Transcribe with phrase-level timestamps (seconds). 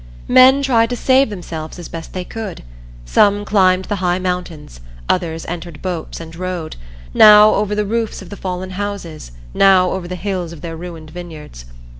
[0.27, 2.63] Men tried to save themselves as best they could;
[3.05, 6.75] some climbed the high mountains; others entered boats and rowed,
[7.13, 11.11] now over the roofs of the fallen houses, now over the hills of their ruined
[11.11, 11.65] vineyards.